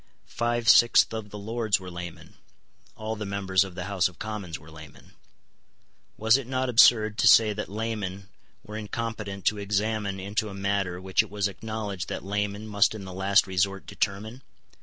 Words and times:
Five 0.25 0.67
sixths 0.67 1.13
of 1.13 1.29
the 1.29 1.37
Lords 1.37 1.79
were 1.79 1.91
laymen. 1.91 2.33
All 2.95 3.15
the 3.15 3.23
members 3.27 3.63
of 3.63 3.75
the 3.75 3.83
House 3.83 4.07
of 4.07 4.17
Commons 4.17 4.57
were 4.57 4.71
laymen. 4.71 5.13
Was 6.17 6.37
it 6.37 6.47
not 6.47 6.69
absurd 6.69 7.19
to 7.19 7.27
say 7.27 7.53
that 7.53 7.69
laymen 7.69 8.27
were 8.63 8.77
incompetent 8.77 9.45
to 9.45 9.59
examine 9.59 10.19
into 10.19 10.49
a 10.49 10.55
matter 10.55 10.99
which 10.99 11.21
it 11.21 11.29
was 11.29 11.47
acknowledged 11.47 12.07
that 12.09 12.25
laymen 12.25 12.65
must 12.67 12.95
in 12.95 13.05
the 13.05 13.13
last 13.13 13.45
resort 13.45 13.85
determine? 13.85 14.41